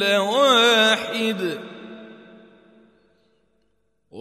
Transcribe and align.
لواحد 0.00 1.58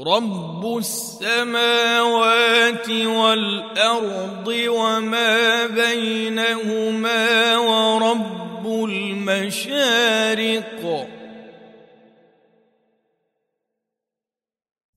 رب 0.08 0.78
السماوات 0.78 2.90
والأرض 2.90 4.48
وما 4.48 5.68
بينهما 5.68 7.58
ورب 7.58 8.86
المشارق. 8.90 10.80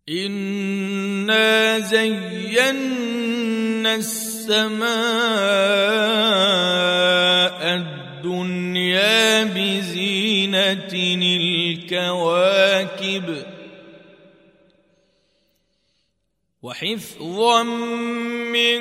إنا 0.09 1.78
زينا 1.78 3.95
السماء 3.95 4.92
الدنيا 7.77 9.45
بزينة 10.52 10.92
الكواكب 11.73 13.45
وحفظا 16.62 17.62
من 18.53 18.80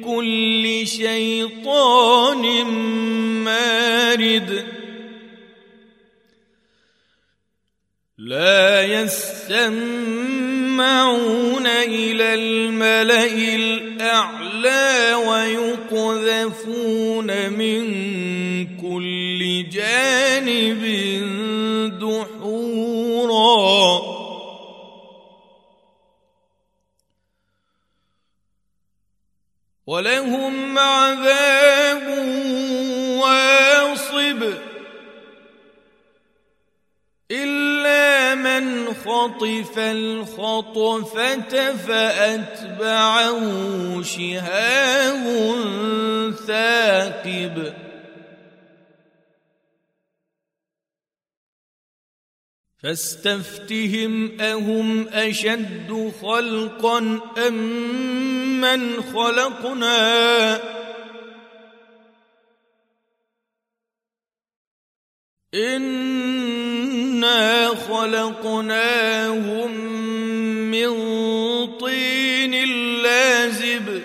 كل 0.00 0.86
شيطان 0.86 2.64
مارد 3.44 4.64
لا 8.18 8.82
يستمعون 8.82 9.66
إلى 11.66 12.34
الملا 12.34 13.24
الاعلى 13.54 15.14
ويقذفون 15.94 17.26
من 17.50 18.03
كل 19.62 19.70
جانب 19.70 20.82
دحورا. 22.00 23.54
ولهم 29.86 30.78
عذاب 30.78 32.18
واصب 33.20 34.52
إلا 37.30 38.34
من 38.34 38.94
خطف 38.94 39.78
الخطفة 39.78 41.72
فأتبعه 41.76 43.42
شهاب 44.02 45.24
ثاقب. 46.46 47.83
فاستفتهم 52.84 54.40
أهم 54.40 55.08
أشد 55.08 56.12
خلقا 56.22 56.98
أم 57.48 57.54
من 58.60 59.02
خلقنا؟ 59.02 60.60
إنا 65.54 67.68
خلقناهم 67.68 69.70
من 70.70 70.90
طين 71.76 72.68
لازب. 73.02 74.02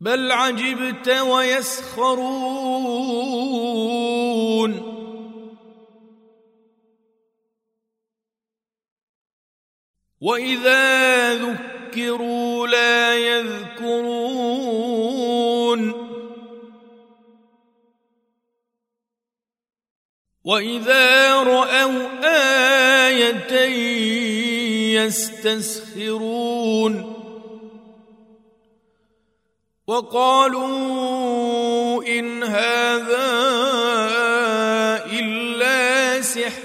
بل 0.00 0.32
عجبت 0.32 1.08
ويسخرون. 1.08 2.64
واذا 10.24 11.34
ذكروا 11.34 12.66
لا 12.66 13.14
يذكرون 13.14 14.64
واذا 20.44 21.34
راوا 21.42 22.24
إيه 22.24 22.64
يستسخرون 25.04 26.94
وقالوا 29.86 30.64
ان 32.04 32.42
هذا 32.42 33.34
الا 35.12 36.20
سحر 36.20 36.63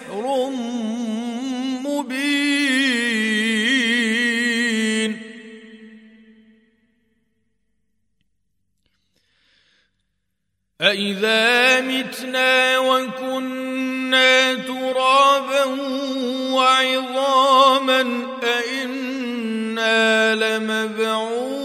أإذا 10.81 11.81
متنا 11.81 12.79
وكنا 12.79 14.53
ترابا 14.55 15.65
وعظاما 16.53 18.01
أإنا 18.43 20.35
لمبعوثون 20.35 21.59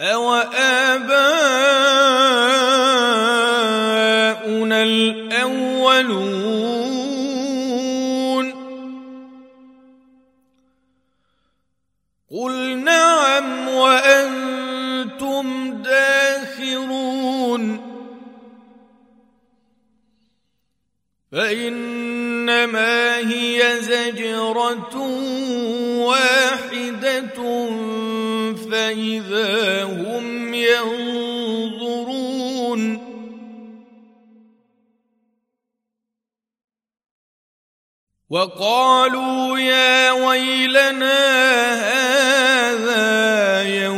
أوآباؤنا 0.00 1.37
فإنما 21.32 23.18
هي 23.18 23.80
زجرة 23.80 24.96
واحدة 25.98 27.38
فإذا 28.70 29.84
هم 29.84 30.54
ينظرون. 30.54 31.48
وقالوا 38.30 39.58
يا 39.58 40.12
ويلنا 40.12 41.20
هذا 41.88 43.62
يوم 43.62 43.97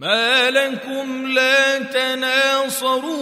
ما 0.00 0.50
لكم 0.50 1.26
لا 1.26 1.78
تناصرون. 1.78 3.20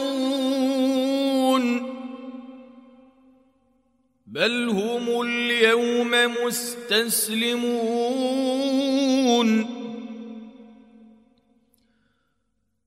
بل 4.27 4.69
هم 4.69 5.23
اليوم 5.23 6.11
مستسلمون. 6.45 7.69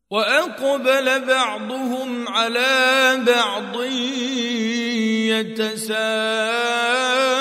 وأقبل 0.10 1.26
بعضهم 1.26 2.28
على 2.28 3.20
بعض 3.28 3.84
يتساءلون. 5.32 7.41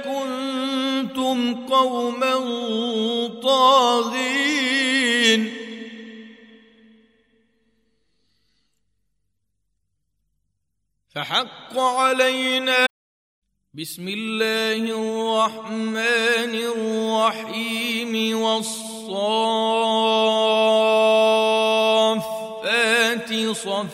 قوما 1.71 2.33
طاغين. 3.43 4.81
فحق 11.15 11.79
علينا 11.79 12.85
بسم 13.73 14.07
الله 14.07 14.83
الرحمن 14.83 16.55
الرحيم 16.75 18.13
والصافات 18.41 19.31
صفا 23.51 23.87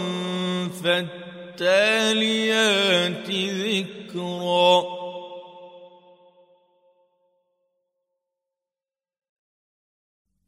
فالتاليات 1.57 3.31
ذكرا. 3.31 4.83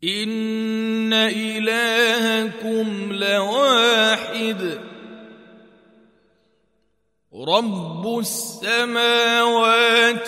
إن 0.05 1.13
إلهكم 1.13 3.13
لواحد. 3.13 4.81
رب 7.49 8.19
السماوات 8.19 8.71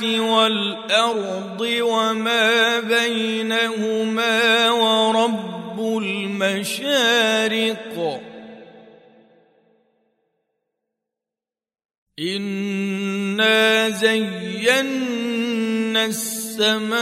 والأرض 0.03 1.61
وما 1.61 2.81
بينهما 2.81 4.71
ورب 4.71 6.03
المشارق. 6.03 8.21
إنا 12.20 13.88
زينا 13.88 14.81
السماء 16.06 17.00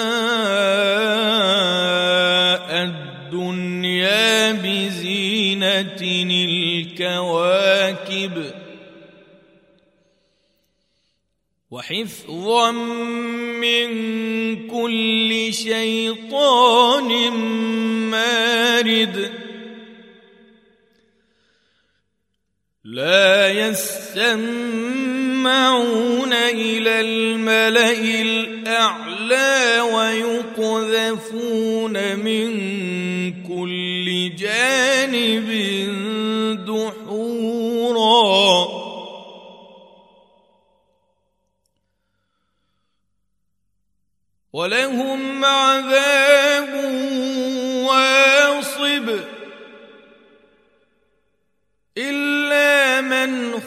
الدنيا 2.85 4.53
بزينة 4.53 6.01
الكواكب 6.83 8.45
وحفظا 11.71 12.71
من 13.61 13.89
كل 14.69 15.49
شيطان 15.53 17.31
مارد 18.11 19.38
لا 22.89 23.49
يستمعون 23.49 24.33
إلى 26.33 27.01
الملأ 27.01 28.01
الأعلى 28.21 29.81
ويقذفون 30.61 31.37
من 32.17 32.49
كل 33.43 34.37
جانب 34.37 35.49
دحورا. 36.67 37.99
ولهم 44.53 45.45
عذاب 45.45 46.38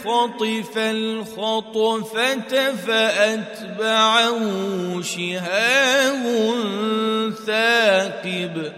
خطف 0.03 0.77
الخطفة 0.77 2.75
فأتبعه 2.75 4.41
شهاب 5.01 6.23
ثاقب. 7.45 8.73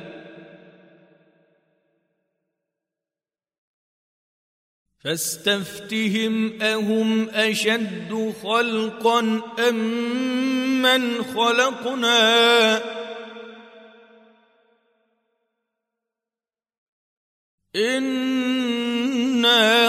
فاستفتهم 5.03 6.61
أهم 6.61 7.29
أشد 7.29 8.33
خلقا 8.43 9.41
أم 9.69 9.75
من 10.81 11.23
خلقنا؟ 11.23 12.81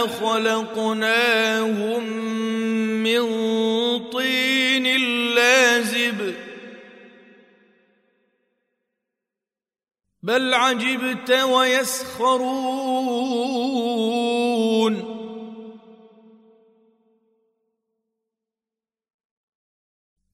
خلقناهم 0.06 2.02
من 3.02 3.24
طين 4.10 4.86
لازب 5.34 6.34
بل 10.22 10.54
عجبت 10.54 11.30
ويسخرون 11.30 12.84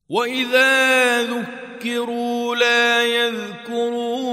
واذا 0.08 1.22
ذكروا 1.22 2.56
لا 2.56 3.02
يذكرون 3.04 4.29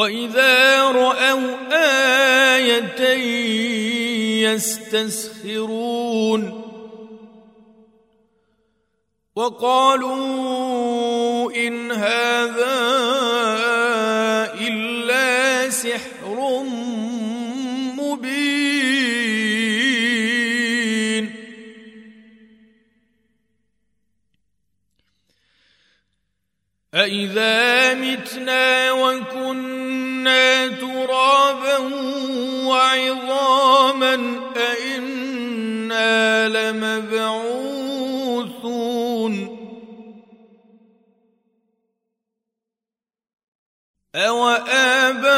وإذا 0.00 0.82
رأوا 0.82 1.56
إيه 1.72 2.50
يستسخرون 4.48 6.42
وقالوا 9.36 10.72
إن 11.52 11.92
هذا 11.92 12.80
إلا 14.60 15.70
سحر 15.70 16.62
مبين. 18.00 18.40
أإذا 26.94 27.94
متنا 27.94 28.92
وكنا 28.92 29.69
ترابا 30.80 31.78
وعظاما 32.66 34.14
أإنا 34.56 36.48
لمبعوثون. 36.48 37.90
أوآباؤنا 44.14 45.30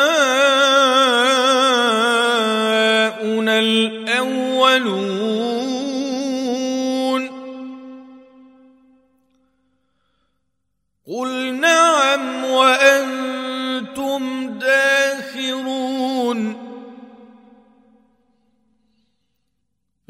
الأولون 3.58 5.21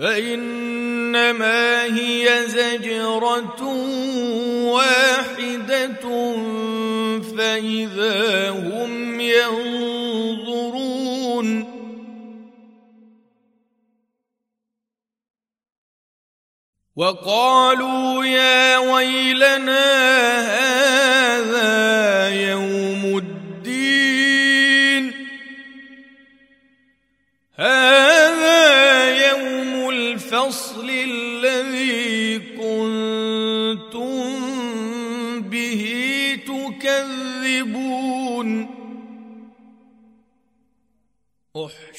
فإنما 0.02 1.85
هي 1.85 2.47
زجرة 2.47 3.62
واحدة 4.66 6.04
فإذا 7.37 8.50
هم 8.50 9.21
ينظرون. 9.21 10.68
وقالوا 16.97 18.25
يا 18.25 18.78
ويلنا 18.78 19.87
هذا 21.38 21.71
يوم 22.50 23.18
الدين. 23.18 25.12
هذا 27.54 28.12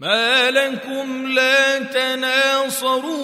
ما 0.00 0.50
لكم 0.50 1.26
لا 1.26 1.78
تناصرون. 1.78 3.18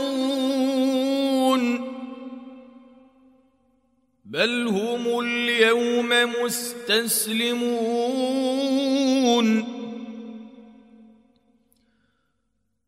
بل 4.25 4.67
هم 4.67 5.21
اليوم 5.21 6.09
مستسلمون. 6.43 7.65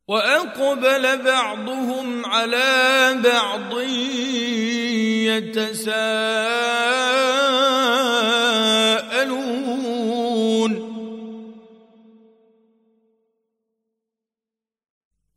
وأقبل 0.08 1.22
بعضهم 1.22 2.26
على 2.26 3.16
بعض 3.24 3.80
يتساءلون. 5.30 7.45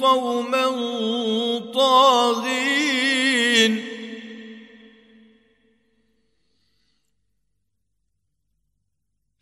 قوما 0.00 0.66
طاغين. 1.74 3.20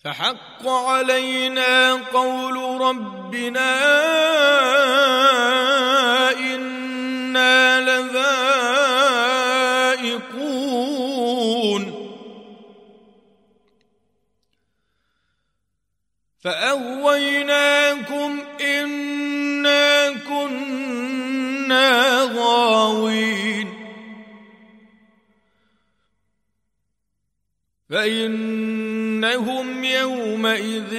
فحق 0.05 0.69
علينا 0.69 1.95
قول 1.95 2.81
ربنا 2.81 3.75
إنا 6.39 7.81
لذائقون 7.81 8.48
فإنهم 28.09 29.85
يومئذ 29.85 30.91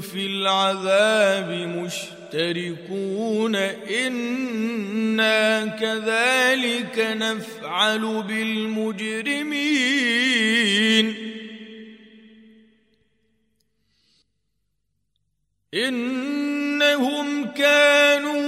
في 0.00 0.26
العذاب 0.26 1.50
مشتركون. 1.50 3.54
إنا 3.54 5.66
كذلك 5.66 6.98
نفعل 6.98 8.22
بالمجرمين. 8.22 9.54
إنهم 15.74 17.44
كانوا 17.44 18.44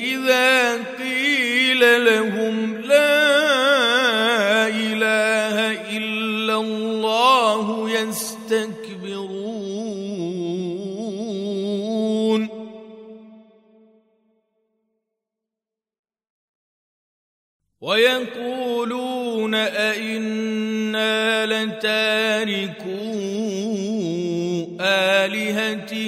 إذا 0.00 0.84
قيل 0.84 2.04
لهم 2.04 2.19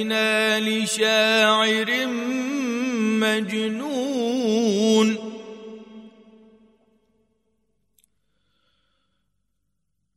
آلهتنا 0.02 0.58
لشاعر 0.58 2.06
مجنون. 3.22 4.28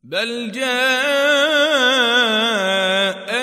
بل 0.04 0.50
جاء 0.52 0.66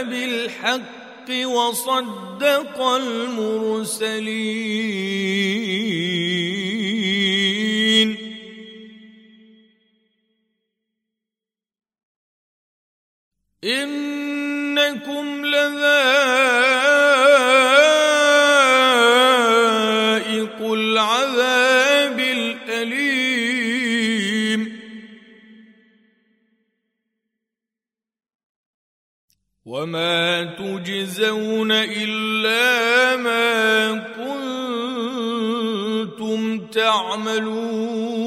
بالحق 0.04 1.30
وصدق 1.46 2.82
المرسلين. 2.82 4.24
إنكم 15.04 15.46
لذائق 15.46 15.84
العذاب 20.72 22.20
الأليم. 22.20 23.34
وما 29.66 30.44
تجزون 30.44 31.72
إلا 31.72 33.16
ما 33.16 33.98
كنتم 36.14 36.68
تعملون. 36.68 38.24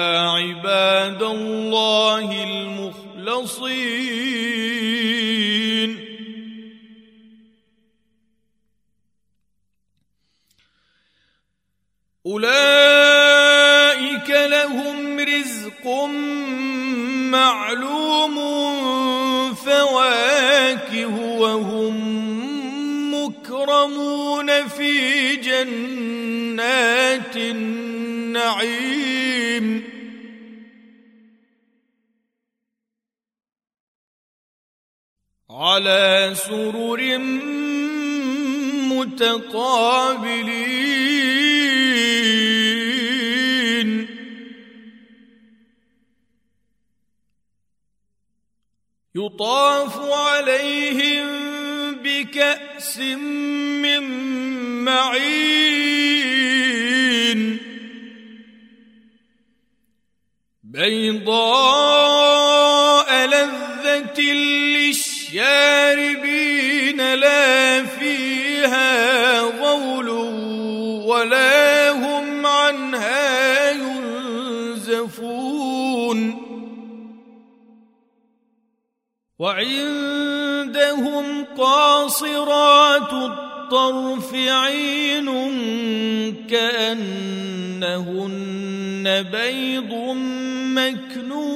عباد 0.00 1.22
الله 1.22 2.42
المخلصين. 2.42 4.00
أولئك 12.26 14.30
لهم 14.30 15.20
رزق 15.20 15.86
معلوم 17.30 18.36
فواكه 19.54 21.14
وهم 21.38 21.94
مكرمون 23.14 24.68
في 24.68 25.36
جنات 25.36 27.36
النعيم. 28.40 29.84
على 35.50 36.34
سرر 36.34 37.18
متقابلين. 38.88 40.40
يطاف 49.14 50.00
عليهم 50.12 51.26
بكأس 51.94 52.98
من 52.98 54.02
معين. 54.84 55.70
بيضاء 60.80 61.20
لذة 63.26 64.20
للشاربين 65.30 67.14
لا 67.14 67.84
فيها 67.84 69.40
غول 69.40 70.08
ولا 71.04 71.90
هم 71.90 72.46
عنها 72.46 73.70
ينزفون. 73.70 75.20
وعندهم 79.38 81.44
قاصرات 81.58 83.12
الطرف 83.72 84.34
عين 84.34 85.30
كأنهن 86.46 87.86
بيض 89.22 89.94
مكنون. 90.76 91.50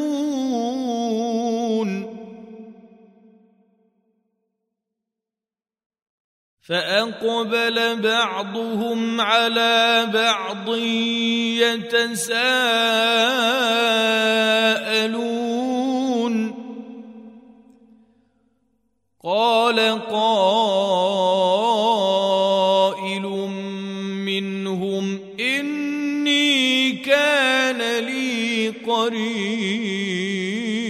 فأقبل 6.63 8.01
بعضهم 8.01 9.21
على 9.21 10.07
بعض 10.15 10.77
يتساءلون. 11.59 12.35
قال 19.25 19.79
قائل 20.11 20.94
قرين 29.05 30.85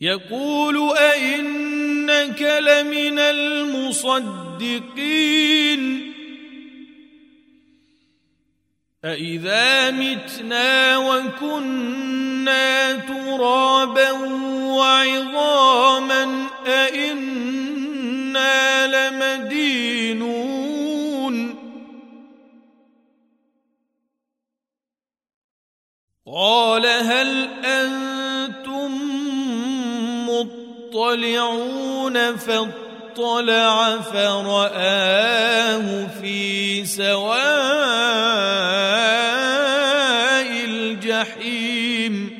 يقول 0.00 0.96
أئنك 0.96 2.42
لمن 2.42 3.18
المصدقين 3.18 4.48
أإذا 9.04 9.90
متنا 9.90 10.98
وكنا 10.98 12.92
ترابا 12.96 14.10
وعظاما 14.74 16.46
أإنا 16.66 17.68
لمدينون 18.86 19.97
قال 26.34 26.86
هل 26.86 27.48
أنتم 27.64 28.90
مطلعون 30.28 32.36
فاطلع 32.36 34.00
فرآه 34.00 36.06
في 36.20 36.84
سواء 36.84 37.38
الجحيم. 40.64 42.38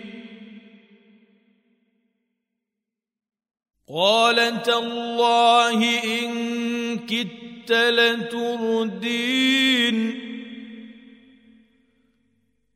قال 3.94 4.62
تالله 4.62 6.05
إن 6.05 6.98
كدت 6.98 7.72
لتردين. 7.72 9.09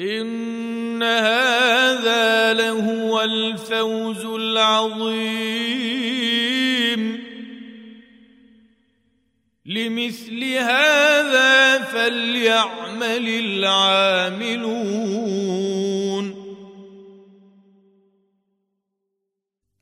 إن 0.00 1.02
هذا 1.02 2.52
لهو 2.52 3.22
الفوز 3.22 4.24
العظيم. 4.24 5.54
لمثل 9.66 10.44
هذا 10.44 11.78
فليعمل 11.78 13.28
العاملون. 13.28 14.74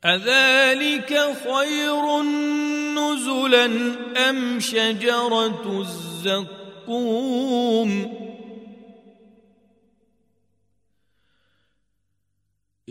أذلك 0.04 1.36
خير 1.44 2.22
نزلا 2.92 3.66
أم 4.30 4.60
شجرة 4.60 5.80
الزقوم؟ 5.80 7.42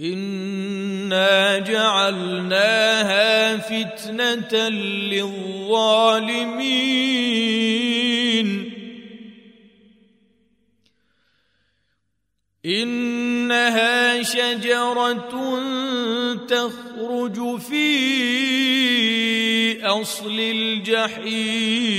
إنا 0.02 1.60
جعلناها 1.60 3.58
فتنة 3.58 4.70
للظالمين 5.10 6.02
إنها 12.66 14.24
شجرة 14.24 15.60
تخرج 16.48 17.60
في 17.60 17.92
أصل 19.86 20.40
الجحيم 20.40 21.92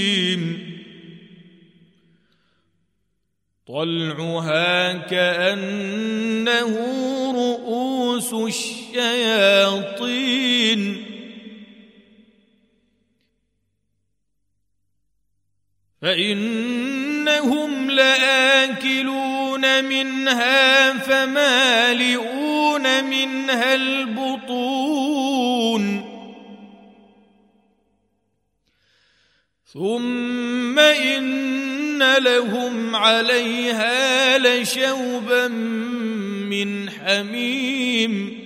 طلعها 3.66 4.92
كأنه 4.92 6.72
رؤوس 8.32 8.56
الشياطين. 8.94 10.32
فإنهم 16.02 17.90
لآكلون 17.90 19.84
منها 19.84 20.92
فمالئون 20.98 21.84
منها 23.04 23.74
البطون. 23.74 25.32
ثم 29.72 30.78
إن 30.78 32.14
لهم 32.14 32.96
عليها 32.96 34.38
لشوبا 34.38 35.48
من 36.52 36.90
حميم. 36.90 38.42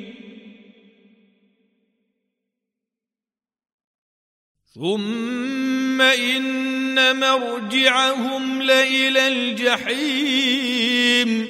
ثم 4.74 6.00
إن 6.00 7.20
مرجعهم 7.20 8.62
لإلى 8.62 9.28
الجحيم. 9.28 11.48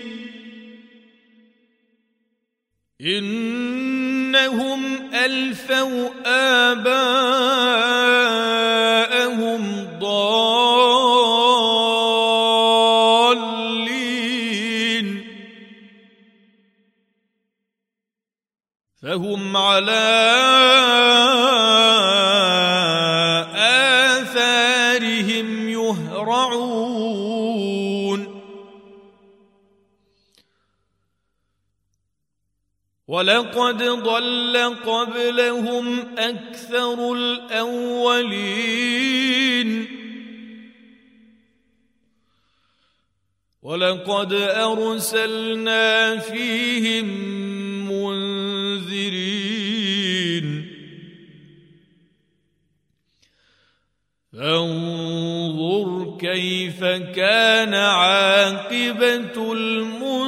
إنهم 3.01 5.14
ألفوا 5.14 6.11
آباءهم 6.73 7.49
ضالين. 10.01 10.66
فهم 19.07 19.57
على 19.57 20.07
آثارهم 24.19 25.69
يهرعون. 25.69 26.66
ولقد 33.09 33.83
ضل 33.83 34.75
قبلهم 34.87 36.19
أكثر 36.19 37.12
الأولين. 37.12 38.27
ولقد 43.62 44.33
أرسلنا 44.33 46.16
فيهم 46.19 47.56
فانظر 54.37 56.18
كيف 56.20 56.81
كان 57.16 57.75
عاقبة 57.75 59.53
المنذرين. 59.53 60.27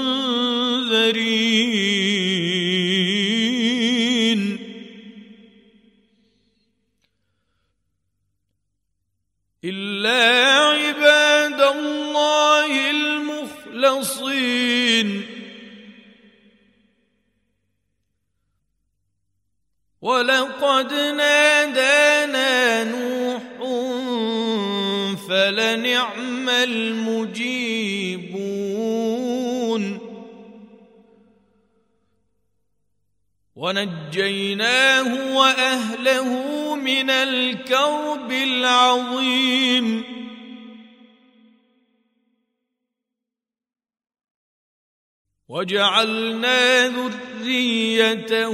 إلا 9.64 10.54
عباد 10.56 11.60
الله 11.60 12.90
المخلصين. 12.90 14.28
ولقد 20.00 20.92
نادانا 20.92 22.84
نوح 22.84 23.27
فلنعم 25.28 26.48
المجيبون. 26.48 28.38
ونجيناه 33.56 35.36
وأهله 35.36 36.74
من 36.74 37.10
الكرب 37.10 38.32
العظيم. 38.32 40.04
وجعلنا 45.48 46.88
ذريته 46.88 48.52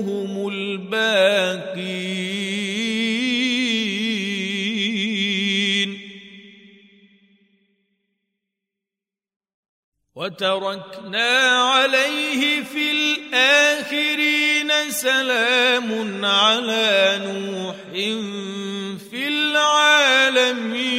هم 0.00 0.48
الباقين. 0.48 2.71
وتركنا 10.14 11.48
عليه 11.48 12.62
في 12.62 12.90
الآخرين 12.90 14.70
سلام 14.90 16.24
على 16.24 17.20
نوح 17.24 17.76
في 19.10 19.28
العالمين. 19.28 20.92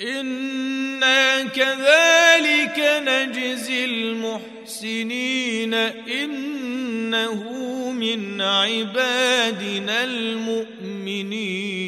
إنا 0.00 1.42
كذلك 1.42 2.78
نجزي 2.78 3.84
المحسنين 3.84 5.74
إنه 5.74 7.42
من 7.90 8.40
عبادنا 8.40 10.04
المؤمنين. 10.04 11.86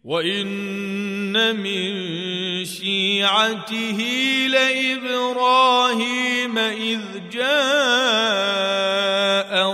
وإن 0.03 1.55
من 1.55 1.91
شيعته 2.65 3.99
لإبراهيم 4.49 6.57
إذ 6.57 7.01
جاء 7.31 7.51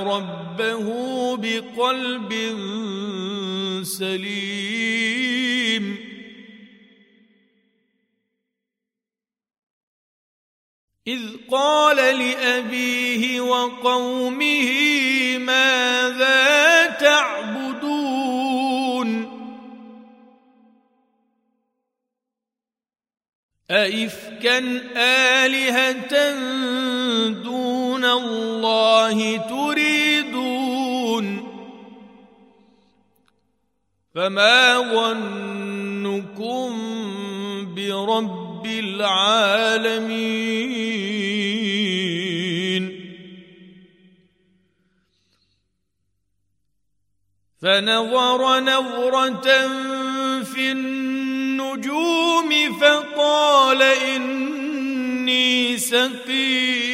ربه 0.03 0.85
بقلب 1.37 2.33
سليم. 3.83 4.36
وقومه 13.57 14.69
ماذا 15.37 16.85
تعبدون 16.85 18.07
أئفكا 23.71 24.57
آلهة 24.97 26.31
دون 27.29 28.05
الله 28.05 29.37
تريدون 29.37 31.27
فما 34.15 34.79
ظنكم 34.79 36.69
برب 37.75 38.65
العالمين 38.65 40.17
فنظر 47.61 48.59
نظرة 48.59 49.67
في 50.43 50.71
النجوم 50.71 52.49
فقال 52.79 53.81
إني 53.81 55.77
سقيم. 55.77 56.87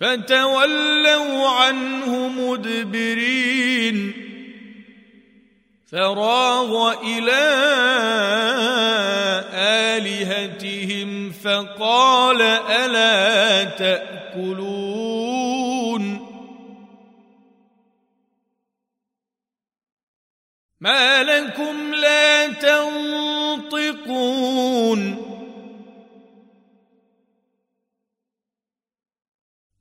فتولوا 0.00 1.48
عنه 1.48 2.28
مدبرين. 2.28 4.12
فراغ 5.92 6.94
إلى 7.02 7.44
آلهتهم 9.54 11.32
فقال 11.32 12.42
ألا 12.42 13.64
تأكلون 13.64 14.63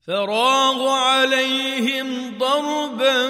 فراغ 0.08 0.88
عليهم 0.88 2.38
ضربا 2.38 3.28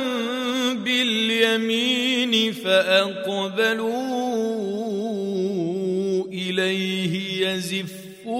باليمين 0.74 2.54
فأقبلوا 2.54 3.94
إليه 6.28 7.48
يزفون. 7.48 8.34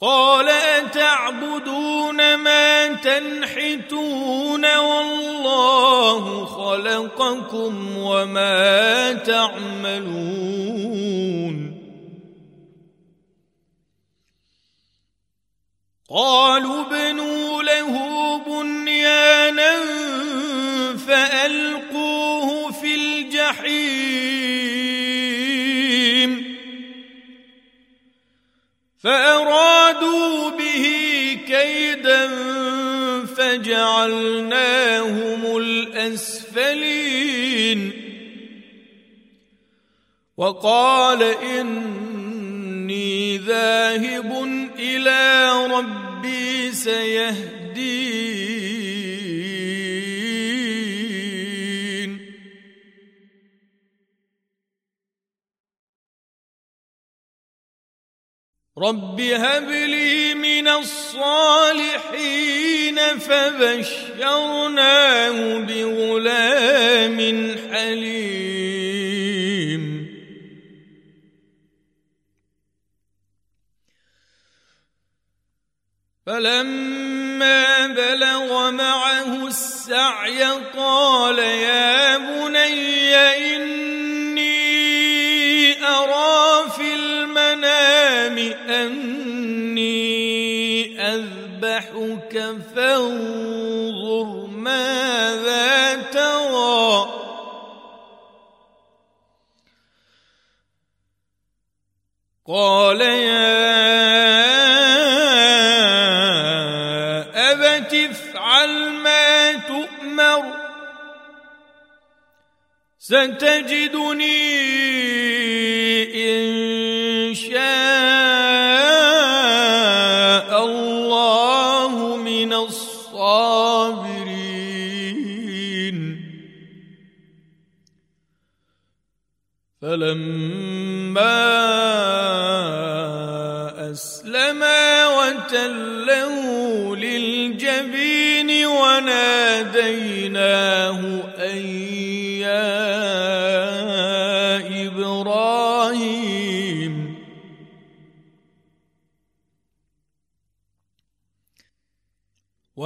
قال 0.00 0.31
تعبدون 1.42 2.34
ما 2.34 2.88
تنحتون 2.94 4.76
والله 4.76 6.44
خلقكم 6.44 7.96
وما 7.96 9.12
تعملون 9.12 10.32
قالوا 16.10 16.80
ابنوا 16.80 17.62
له 17.62 17.96
بنيانا 18.46 19.72
فألقوه 21.06 22.70
في 22.72 22.94
الجحيم 22.94 24.62
فأرادوا 29.02 30.50
فجعلناهم 33.36 35.02
الأسفلين 35.56 37.12
وقال 40.36 41.22
إني 41.58 43.38
ذاهب 43.38 44.44
إلى 44.78 45.50
ربي 45.70 46.72
سيهدين 46.72 48.41
رب 58.82 59.20
هب 59.20 59.70
لي 59.70 60.34
من 60.34 60.68
الصالحين 60.68 61.92
فبشرناه 63.18 64.58
بغلام 65.58 67.18
حليم 67.70 68.82
فلما 76.26 77.86
بلغ 77.86 78.70
معه 78.70 79.46
السعي 79.46 80.42
قال 80.76 81.38
يا 81.38 82.16
بني 82.18 83.16
إني 83.16 83.81
أني 88.72 90.02
أذبحك 91.00 92.56
فانظر 92.74 94.46
ماذا 94.46 95.96
ترى. 96.02 97.06
قال 102.46 103.00
يا 103.00 103.52
أبت 107.52 107.94
افعل 107.94 108.92
ما 108.92 109.52
تؤمر. 109.52 110.62
ستجدني 112.98 114.42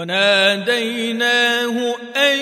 وناديناه 0.06 1.96
أن 2.16 2.38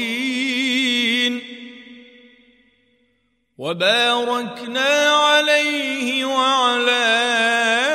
وباركنا 3.58 5.10
عليه 5.10 6.24
وعلى 6.24 7.85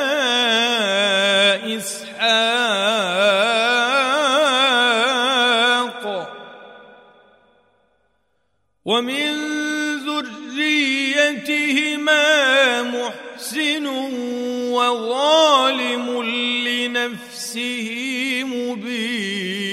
ومن 8.91 9.31
ذريتهما 10.51 12.25
محسن 12.83 13.85
وظالم 14.75 16.23
لنفسه 16.67 17.87
مبين. 18.43 19.71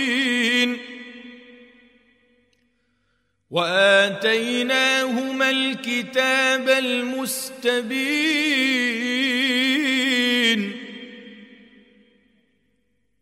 وآتيناهما 3.51 5.51
الكتاب 5.51 6.69
المستبين. 6.69 9.34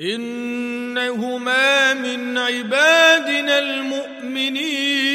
إنهما 0.00 1.94
من 1.94 2.38
عبادنا 2.38 3.58
المؤمنين. 3.58 5.06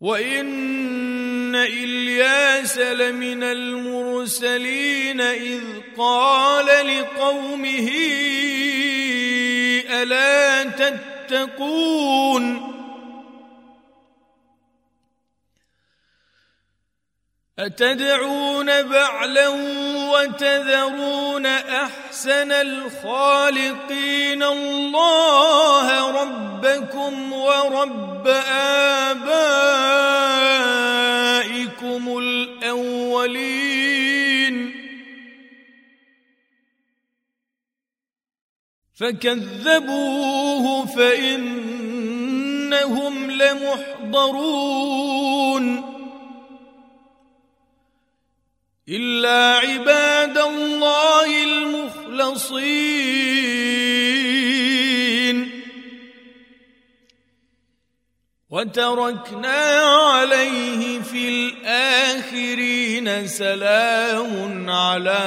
وإن 0.00 1.54
إلياس 1.54 2.78
لمن 2.78 3.42
المرسلين 3.42 5.20
إذ 5.20 5.62
قال 5.96 6.86
لقومه 6.86 7.88
ألا 9.90 10.64
تتقون؟ 10.64 12.72
أتدعون 17.58 18.82
بعلا 18.82 19.48
وتذرون 20.12 21.46
أحسن 21.46 22.52
الخالقين 22.52 24.42
الله 24.42 26.10
ربكم 26.22 27.32
ورب 27.32 28.28
آبائكم 29.08 29.38
الأولين. 32.18 33.62
فكذبوه 39.00 40.86
فإنهم 40.86 41.54
لمحضرون. 43.30 44.62
إلا 48.88 49.58
عباد 49.58 50.38
الله 50.38 51.44
المخلصين. 51.44 53.12
وتركنا 58.50 59.80
عليه 59.82 61.00
في 61.00 61.28
الآخرين 61.28 63.26
سلام 63.28 64.70
على 64.70 65.22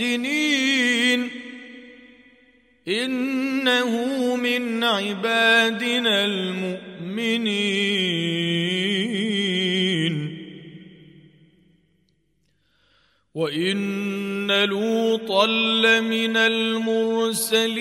المحسنين 0.00 1.30
إنه 2.88 3.92
من 4.36 4.84
عبادنا 4.84 6.24
المؤمنين. 6.24 7.48
وإن 13.34 14.64
لوطا 14.64 15.46
لمن 15.46 16.36
المرسلين. 16.36 17.78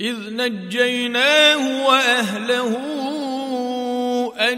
إذ 0.00 0.16
نجيناه 0.30 1.86
وأهله 1.86 2.91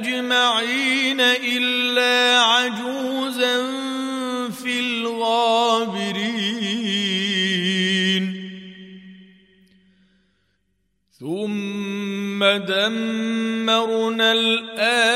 أجمعين 0.04 1.20
إلا 1.20 2.40
عجوزا 2.40 3.56
في 4.50 4.80
الغابرين. 4.80 5.84
ثم 11.20 12.44
دمرنا 12.44 14.32
الآخرين. 14.32 15.14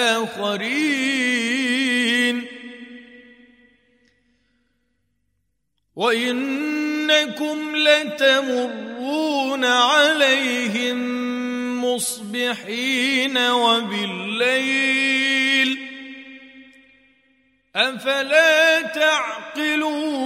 وإنكم 5.97 7.77
لتمرون 7.77 9.65
عليهم 9.65 11.28
مصبحين 11.95 13.39
وبالليل 13.39 14.99
أفلا 17.77 18.81
تعقلون 18.83 20.19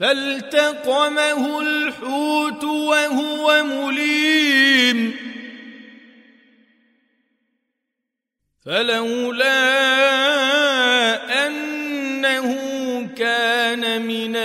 فالتقمه 0.00 1.60
الحوت 1.60 2.64
وهو 2.64 3.64
مليم. 3.64 5.16
فلولا 8.64 10.61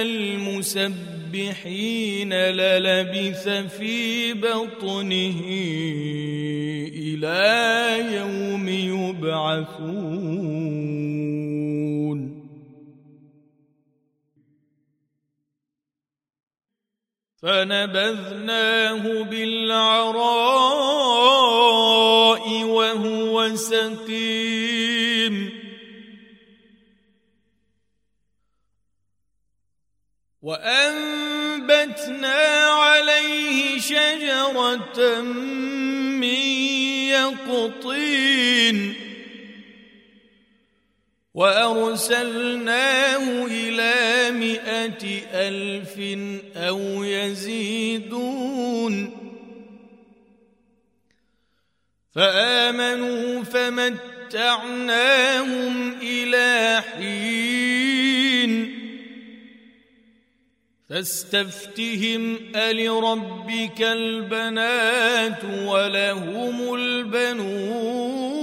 المسبحين 0.02 1.18
حين 1.38 2.34
للبث 2.34 3.45
في 3.78 4.34
بطنه 4.34 5.41
إلى 6.98 7.45
يوم 8.16 8.66
يبعثون. 8.70 9.78
فنبذناه 17.41 19.24
بالعراء 19.24 20.14
وهو 22.64 23.56
سقيم. 23.56 25.57
وأنبتنا 30.48 32.39
عليه 32.68 33.80
شجرة 33.80 35.22
من 35.22 36.39
يقطين 37.12 38.93
وأرسلناه 41.34 43.26
إلى 43.45 44.32
مائة 44.32 45.22
ألف 45.34 46.00
أو 46.56 47.04
يزيدون 47.04 48.93
فآمنوا 52.16 53.43
فمتعناهم 53.43 54.88
إلى 56.02 56.82
حين 56.82 57.57
فاستفتهم 60.90 62.38
ألربك 62.56 63.82
البنات 63.82 65.44
ولهم 65.44 66.74
البنون 66.76 68.38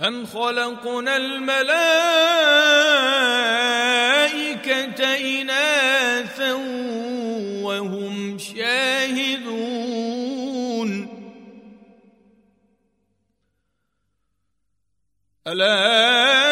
أم 0.00 0.26
خلقنا 0.26 1.16
الملائكة 1.16 1.84
إناثا 5.40 6.52
وهم 7.62 8.38
شاهدون 8.38 9.74
ألا 15.46 16.43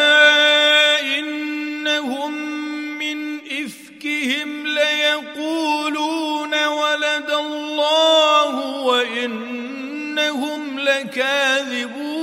لكاذبون. 10.79 12.13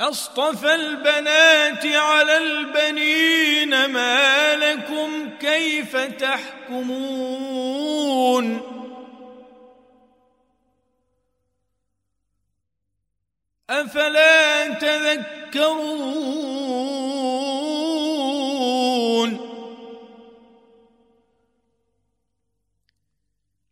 أصطفى 0.00 0.74
البنات 0.74 1.86
على 1.86 2.36
البنين 2.36 3.84
ما 3.84 4.54
لكم 4.56 5.30
كيف 5.40 5.96
تحكمون؟ 5.96 7.26
أفلا 13.70 14.68
تذكرون؟ 14.68 16.55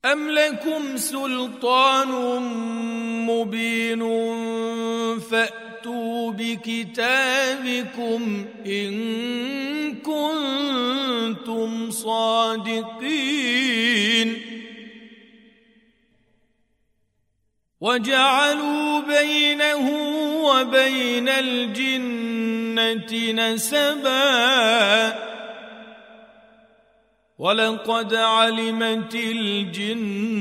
أم 0.04 0.30
لكم 0.30 0.96
سلطان 0.96 2.08
مبين 3.26 4.00
فأتوا 5.18 6.32
بكتابكم 6.32 8.46
إن 8.66 9.94
كنتم 9.94 11.90
صادقين 11.90 12.94
وجعلوا 17.80 19.00
بينه 19.00 19.90
وبين 20.44 21.28
الجنة 21.28 23.32
نسباً 23.32 25.33
ولقد 27.38 28.14
علمت 28.14 29.14
الجنة 29.14 30.34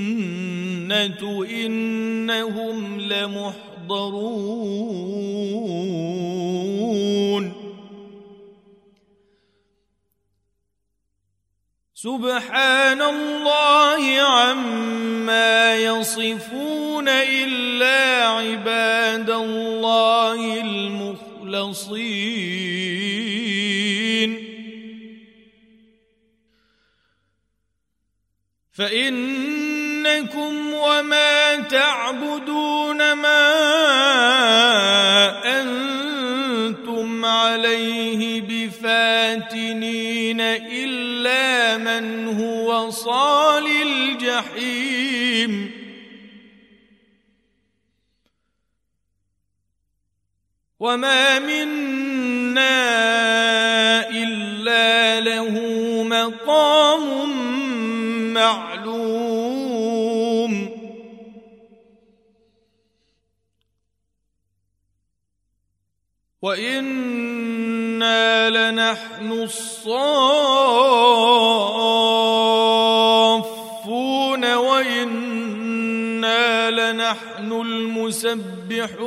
إنهم 1.50 3.00
لمحضرون 3.00 4.54
سبحان 11.94 13.02
الله 13.02 14.22
عما 14.22 15.76
يصفون 15.76 17.08
إلا 17.10 17.63
فإنكم 28.94 30.74
وما 30.74 31.56
تعبدون 31.56 33.14
ما 33.14 33.44
أنتم 35.62 37.26
عليه 37.26 38.42
بفاتنين 38.42 40.42
إلا 40.42 41.78
من 41.78 42.28
هو 42.28 42.90
صال 42.90 43.68
الجحيم. 43.68 45.72
وما 50.80 51.40
منا 51.40 52.84
إلا 54.10 55.20
له 55.20 55.60
مقام 56.04 57.43
وإنا 66.44 68.20
لنحن 68.50 69.32
الصافون 69.32 70.04
وإنا 74.54 75.92
لنحن 76.72 77.52
المسبحون 77.52 79.04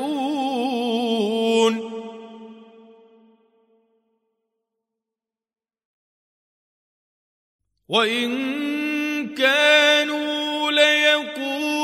وإن 7.88 9.34
كانوا 9.34 10.70
ليقولون 10.70 11.75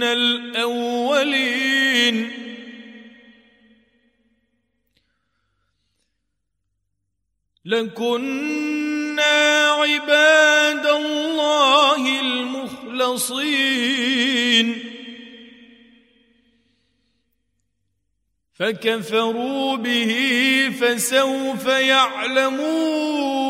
من 0.00 0.06
الأولين. 0.06 2.16
لكنا 7.64 9.68
عباد 9.68 10.86
الله 10.86 12.20
المخلصين. 12.20 13.58
فكفروا 18.54 19.76
به 19.76 20.14
فسوف 20.80 21.66
يعلمون. 21.66 23.49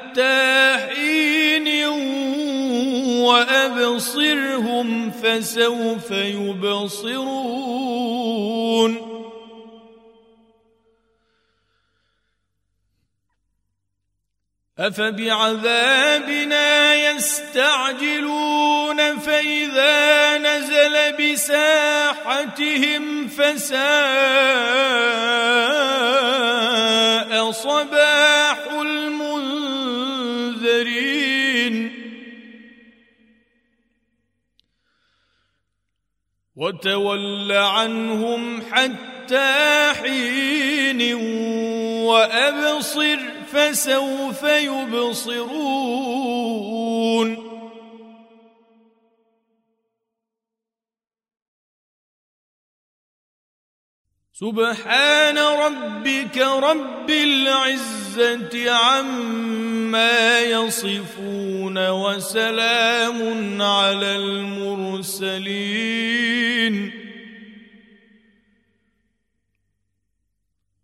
حين 0.77 1.67
وأبصرهم 3.21 5.11
فسوف 5.11 6.11
يبصرون. 6.11 7.71
أفبعذابنا 14.81 16.69
يستعجلون 16.95 18.39
فإذا 19.19 20.37
نزل 20.37 21.13
بساحتهم 21.19 23.03
فساء 23.27 23.81
صباح 27.51 28.57
المنذرين 28.71 29.30
وتول 36.61 37.51
عنهم 37.51 38.61
حتى 38.71 39.93
حين 40.01 41.13
وأبصر 42.05 43.17
فسوف 43.51 44.43
يبصرون. 44.43 45.51
سبحان 54.41 55.37
ربك 55.37 56.37
رب 56.37 57.09
العزة 57.09 58.71
عما 58.71 60.39
يصفون 60.39 61.89
وسلام 61.89 63.61
على 63.61 64.15
المرسلين. 64.15 65.31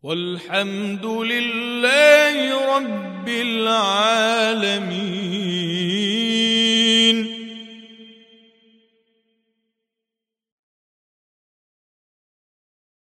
والحمد 0.03 1.05
لله 1.05 2.75
رب 2.77 3.29
العالمين. 3.29 4.67